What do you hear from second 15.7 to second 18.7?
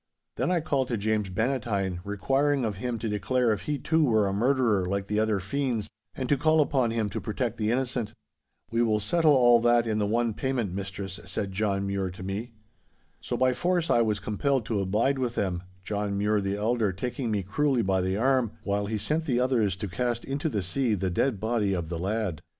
John Mure the elder taking me cruelly by the arm,